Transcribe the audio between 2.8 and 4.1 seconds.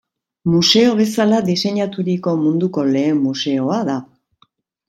lehen museoa da.